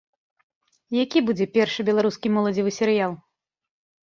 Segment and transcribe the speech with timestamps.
[1.03, 3.13] Які будзе першы беларускі моладзевы серыял?